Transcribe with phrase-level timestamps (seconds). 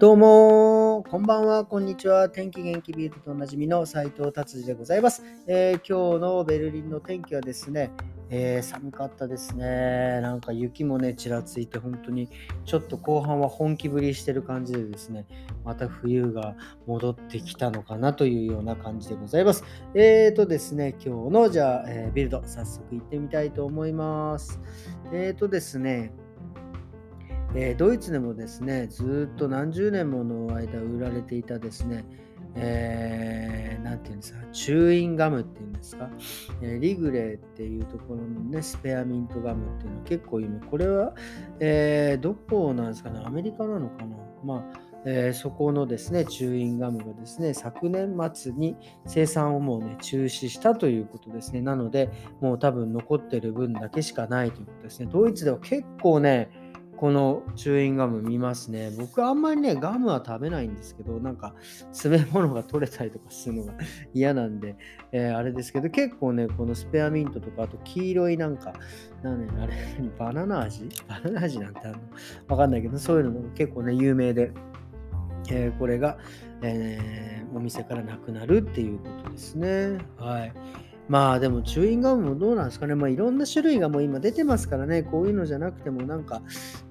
[0.00, 2.30] どうもこんばんは、こんにちは。
[2.30, 7.90] 天気元気ビートとおなじみの斉藤達治でございます、えー、今日のベルリンの天気はですね、
[8.30, 10.22] えー、寒かったですね。
[10.22, 12.30] なんか雪もね、ちらついて、本当に
[12.64, 15.26] ちょっと後半は本気ぶりしてる感じでですね、
[15.66, 19.64] また冬が戻ってきたのかなというような感じでございます。
[19.94, 24.62] えーとですね、今日のじゃあ、えー、ビルド、早速行ってみたいと思います。
[25.12, 26.14] えーとですね、
[27.54, 32.04] えー、ドイツでもですね、ずっと何十年もの間売られていたですね、
[32.54, 36.10] えー、ていうんですか、チューインガムっていうんですか、
[36.62, 41.14] えー、リグレーっていうところのね、スペアミントガムっていうのは結構今、これは、
[41.60, 48.76] えー、どこなんですかね、アメリカなのかなまあ、えー、そこのですね、チューインガムがですね、昨年末に
[49.06, 51.62] 生産をもうね、中止したということですね。
[51.62, 55.08] なので、もう多分残ってる分だけしかないということですね。
[55.10, 56.50] ドイツでは結構ね、
[57.00, 58.90] このチューインガム見ますね。
[58.90, 61.54] 僕あんまりね、ガムは食べないんですけど、なんか
[61.92, 63.72] 詰め物が取れたりとかするのが
[64.12, 64.76] 嫌なんで、
[65.10, 68.74] えー、あれですけど、結構ね、このスペアミントとか、あと黄色いなんか、
[69.22, 69.72] なん、あれ、
[70.18, 70.90] バナナ味？
[71.08, 72.00] バナナ味なんてあるの？
[72.48, 74.52] わかんないけど、そういうのも結構ね、有名で、
[75.50, 76.18] えー、これが、
[76.60, 79.96] えー、お店からなくなるっていうことですね。
[80.18, 80.52] はい。
[81.10, 82.94] まあでもチューインガムもどうなんですかね。
[82.94, 85.02] まあいろんな種類がもう今出てますからね。
[85.02, 86.40] こういうのじゃなくてもなんか、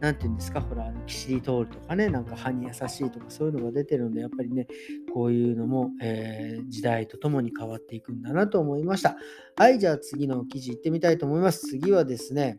[0.01, 4.67] なんていうんですか、ほら、キシリトールとかね、なんか歯に優しいとかそういうのが出てるので、やっぱりね、
[5.13, 9.15] こういうのも、えー、時代とともに変わっていくんだなと思いました。
[9.55, 11.67] はい、じゃあ次の記事行ってみたいと思います。
[11.67, 12.57] 次はですね、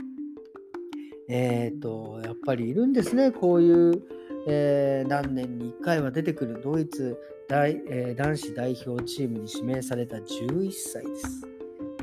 [1.28, 3.32] えっ、ー、と、やっぱりいるんですね。
[3.32, 4.02] こういう、
[4.48, 7.18] えー、何年に1回は出てくるドイツ
[7.50, 11.44] 大、えー、男子代表チームに指名された11歳です。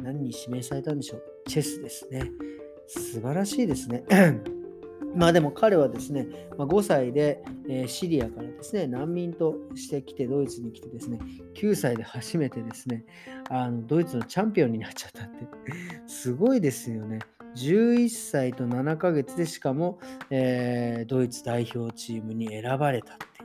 [0.04, 1.24] 何に指名されたんでしょう？
[1.48, 2.30] チェスですね。
[2.86, 4.04] 素晴らしいですね。
[5.16, 11.18] まあでも彼はですね、ま、5歳で、え、シリアからですね、難民としてきて、ドイツに来てですね、
[11.56, 13.06] 9歳で初めてですね、
[13.50, 15.48] あのドイツのチャンピオンになっちゃったって、
[16.08, 17.20] すごいですよね。
[17.56, 19.98] 11歳と7ヶ月でしかも、
[20.30, 23.37] えー、ドイツ代表チームに選ばれたって。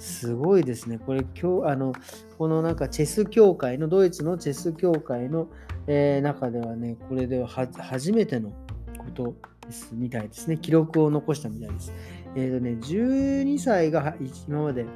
[0.00, 0.98] すごいですね。
[0.98, 1.92] これ今日、あの、
[2.38, 5.48] このなんかチェス協会の、ドイツのチェス協会の、
[5.86, 8.50] えー、中ではね、これでは初めての
[8.96, 9.34] こと
[9.66, 10.56] ですみたいですね。
[10.56, 11.92] 記録を残したみたいです。
[12.34, 14.16] えっ、ー、とね、12歳が
[14.48, 14.86] 今まで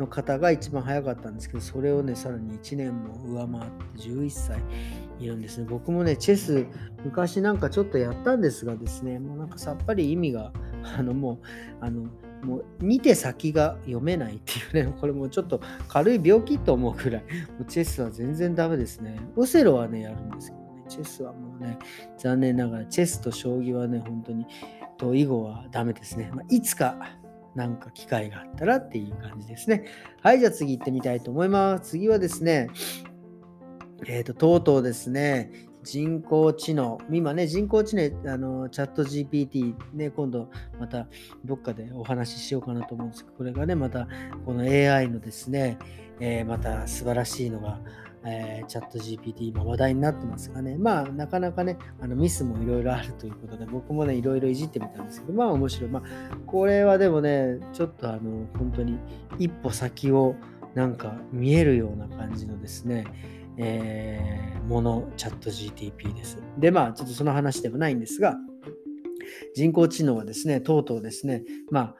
[0.00, 4.58] の方が一番早かったんですけど、それをね、さらに1年も上回って11歳
[5.20, 5.66] いるんですね。
[5.68, 6.66] 僕もね、チェス、
[7.04, 11.38] 昔なんかちょっとやったんですがですね、もうなんかさっぱり意味が、あのもう、
[11.80, 12.08] あの、
[12.46, 17.28] もう見て先が読めないっていうね、 これもちょっと軽い病気と思うくらい、も
[17.60, 19.18] うチェスは全然ダメですね。
[19.36, 21.78] オセロはね、やるんですけどね、チェスはもうね、
[22.18, 24.46] 残念ながら、チェスと将棋はね、本当に、
[24.96, 26.30] と囲碁はダメですね。
[26.32, 26.96] まあ、いつか
[27.54, 29.84] なんか機会があったらっていう感じですね。
[30.22, 31.90] はい、じゃあ次行ってみたいと思います。
[31.90, 32.68] 次はですね、
[34.06, 35.50] えっ、ー、と、とうとうですね、
[35.86, 40.48] 人工知能、今ね、人工知能、あのチャット GPT、ね、今度
[40.80, 41.06] また
[41.44, 44.08] どっかでお話ししようかなと思うんですけど、これがね、また
[44.44, 45.78] この AI のですね、
[46.18, 47.78] えー、また素晴らしいのが、
[48.24, 55.90] えー、チャット GPT 今話題になってますがね、まあなかなかね、あのミスもいろいろあるということで、僕もね、いろいろいじってみたんですけど、まあ面白い。
[55.90, 56.02] まあ
[56.46, 58.98] これはでもね、ちょっとあの、本当に
[59.38, 60.34] 一歩先を
[60.74, 63.04] なんか見えるような感じのですね、
[63.58, 66.38] えー、もの、チャット GTP です。
[66.58, 68.36] で、まあ、ちょっとその話でもないんですが、
[69.54, 71.94] 人工知能はですね、とうとうですね、まあ、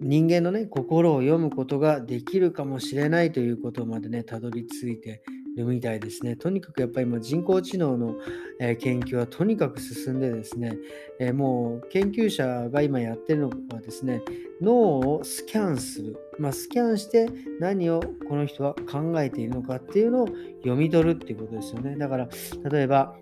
[0.00, 5.22] 人間のね、心を読むことができるかもしれないということまでね、たどり着いて
[5.58, 6.36] るみたいですね。
[6.36, 8.16] とにかくやっぱり今人工知能の、
[8.60, 10.76] え、研究はとにかく進んでですね、
[11.18, 14.22] え、もう研究者が今やってるのはですね、
[14.60, 16.16] 脳をスキャンする。
[16.38, 17.28] まあ、スキャンして
[17.60, 20.28] 何をこの人は考えているのかっていうのを
[20.62, 21.96] 読み取るっていうことですよね。
[21.96, 22.28] だから
[22.70, 23.16] 例えば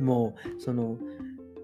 [0.00, 0.98] もうその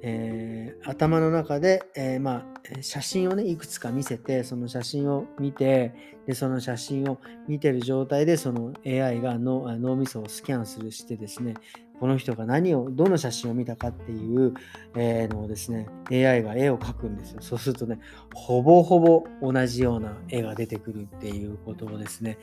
[0.05, 5.95] えー、頭の中で、えー、まあ、写真をね、いくつか見せて、その写真を見て、
[6.27, 7.19] で、その写真を
[7.49, 11.55] 見てる状態で、その AI が脳脳みそをスキャンするしてですね、
[12.03, 14.55] この人が何を、どの写真を見たかっていう、
[14.97, 17.41] えー、のをですね、AI が絵を描くんですよ。
[17.41, 18.01] そうするとね、
[18.35, 22.39] ほぼほぼ同じような絵が出てくるっていうことをですね、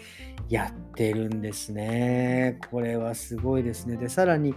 [0.47, 2.57] やってるんですね。
[2.71, 3.97] これはすごいですね。
[3.97, 4.55] で、さらに、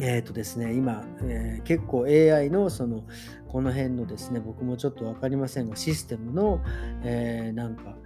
[0.00, 3.04] えっ、ー、とですね、今、えー、結構 AI のその、
[3.48, 6.60] この辺のですね、僕もちょっと分かりませんが、システムの、
[7.02, 7.96] えー、なんか、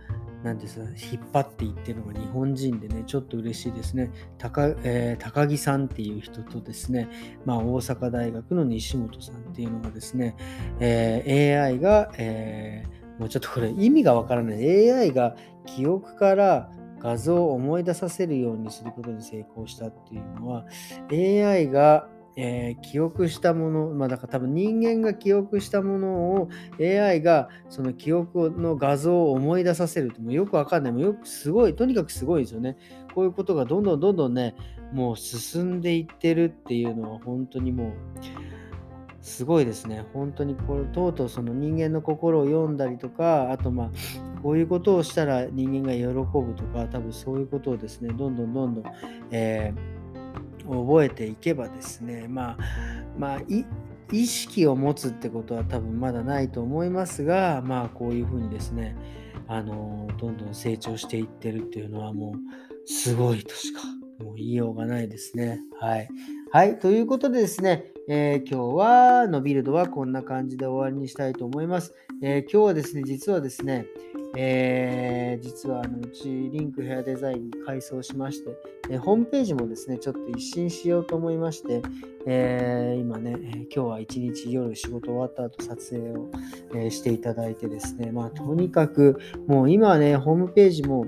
[0.44, 4.10] なんですか、引っ張っていってるのが日本人でね、ちょっと嬉しいですね。
[4.38, 7.08] 高,、えー、高木さんっていう人とですね、
[7.44, 10.36] まあ、大阪大学の西本さんっていうのがですね、
[10.78, 14.90] えー、AI が、えーもうちょっとこれ意味がわからない。
[14.90, 15.36] AI が
[15.66, 20.64] 記憶から画像を思い出させるようにすることに成功したっていうのは
[21.10, 26.48] AI がえー、記憶したもの、まあだから多分人間が記憶したものを
[26.80, 30.92] AI がその記憶の画像を思い出させるってもよくわかんない。
[30.92, 32.76] もうよくすごい、とにかくすごいですよね。
[33.14, 34.54] こういうことがどんどんどんどんね、
[34.92, 37.92] もう進んでいってるっていうのは本当にもう
[39.20, 40.06] すごいですね。
[40.12, 43.90] 本当にこれ、とうとうその人間の心を読んだりとか、あとまあ、
[44.42, 48.84] こういうことをしたら人間が喜ぶとか、多分そういうことをですね、どんどんどんどん、
[49.30, 50.00] えー
[50.70, 52.58] 覚えていけばですね、まあ、
[53.18, 53.40] まあ、
[54.12, 58.96] 意識を持つってことは多分まだないと思いますが、まあ、こういうふうにですね、
[59.48, 63.80] あのどんどん成長していってるっていうのはもうすごいとしか
[64.20, 65.60] もう言いようがないですね。
[65.80, 66.08] はい。
[66.52, 66.80] はい。
[66.80, 71.94] ということでですね、えー、今日はのビルドはこんな感じで終わりにしたいと思います。
[72.24, 73.86] えー、今日はですね、実はですね、
[74.36, 78.50] えー、実はあのうちリンクヘアデザインに改装しまして、
[78.90, 81.82] え、ホームページもですね、ちょっと一新しようと思いまして、
[82.26, 83.36] え、今ね、
[83.72, 86.30] 今日は一日夜仕事終わった後撮影を、
[86.74, 91.06] えしていただいてですね、まあとにかくもう今ね、ホームページも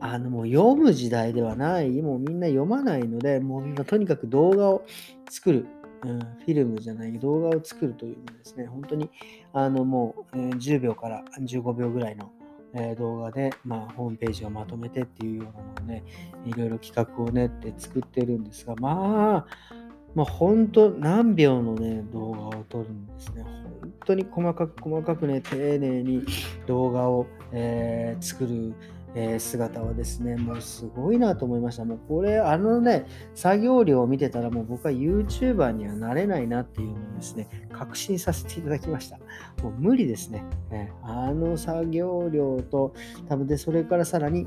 [0.00, 4.84] あのもう読む時代ではない、もうみんな読まないので、もうみんなとにかく動画を
[5.28, 5.66] 作る、
[6.04, 9.10] うん、フィルムじゃない動画を作るというのですね、本当に
[9.52, 12.30] あのもう、10秒から15秒ぐらいの、
[12.74, 16.04] え、動画で、まあ、ホームページをまとめてっていうようなのをね、
[16.46, 19.78] いろいろ企画を練って作ってるんですが、まあ、
[20.14, 23.42] まあ、本当何秒のね、動画を撮るんですね。
[23.42, 26.24] 本当に細かく細かくね、丁寧に
[26.66, 28.74] 動画を、えー、作る。
[29.14, 31.84] え、姿はですね、もうすごいなと思いました。
[31.84, 39.18] もうこれ、あのね、作業量を見てたらもう僕は YouTuber にはなれないなっていうのをですね、確信させていただきました。
[39.62, 40.44] もう無理ですね。
[40.70, 42.94] ねあの作業量と、
[43.28, 44.46] 多分で、それからさらに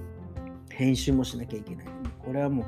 [0.70, 1.86] 編集もしなきゃいけない。
[2.24, 2.64] これはも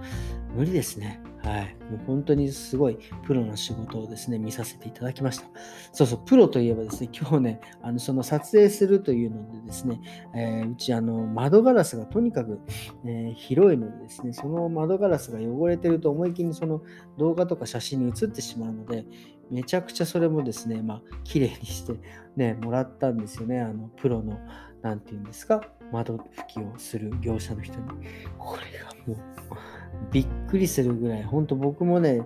[0.56, 1.22] う無理ですね。
[1.44, 1.76] はい。
[1.92, 5.46] もう本当にすごいプロの仕事をですね、見させていただきました。
[5.92, 10.00] そうそう、プロといえばですね、今日ね、あのその撮影するというのでですね、
[10.34, 12.62] えー、うちあの窓ガラスがとにかく、
[13.06, 16.82] えー、広いのでですね、その窓ガラスが汚れてると思い切りその
[17.18, 19.06] 動画とか写真に写ってしまうので、
[19.52, 21.94] めちゃくちゃそれもですね、まあ、綺麗にして
[22.38, 24.40] ね、もらったんですよね、あのプロの、
[24.82, 25.62] なんていうんですか、
[25.92, 27.86] 窓拭きをする業者の人に。
[28.38, 29.58] これがもう、
[30.12, 32.22] びっくりするぐらい、本当僕もね、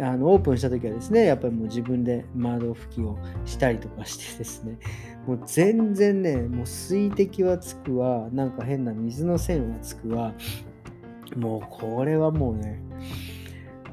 [0.00, 4.78] あのオープンした時はですね、やっぱりもう自分で窓拭きをしたりとかしてですね、
[5.26, 10.34] もう全然ね、もう水滴はつくわ、なんか変な水の線はつくわ、
[11.36, 12.80] もうこれはもうね、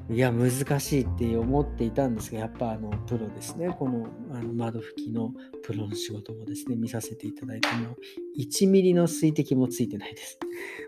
[0.09, 5.31] いや、難しいって思っていたんですが、やっぱあのプロですね、このあの窓拭きの
[5.63, 7.95] プロの仕事もですね、見させていただいても、
[8.37, 10.37] 1ミリの水滴もついてないです。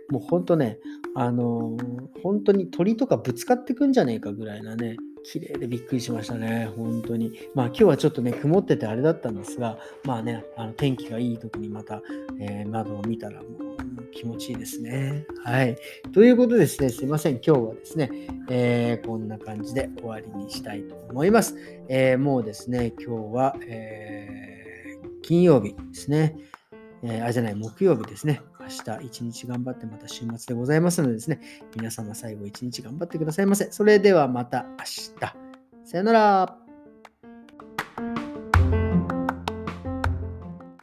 [0.09, 0.79] もう本当ね、
[1.15, 1.77] あの、
[2.23, 7.31] 本当に鳥とかぶつかってくんじゃねえかぐらいなね、綺麗でびっくりしましたね、本当に。
[7.53, 12.01] まあ今日はちょっとね、曇っててあれだったんですが、まあね、あの天気がいい時にまた、
[12.39, 13.64] えー、窓を見たらもう
[14.15, 15.25] 気持ちいいですね。
[15.43, 15.77] はい。
[16.13, 17.33] ということですね、すいません。
[17.33, 18.09] 今日はですね、
[18.49, 21.55] えー、こんな感じで終わりにしたいと思います。
[21.89, 26.35] えー、もうですね、今日は、えー、金曜日ですね。
[27.03, 28.41] えー、あ、じゃない、木曜日ですね。
[28.61, 31.39] 明日一日頑張ってまた週末でございますのでですね、
[31.75, 33.69] 皆様最後一日頑張ってくださいませ。
[33.71, 35.11] それではまた明日。
[35.83, 36.64] さよなら。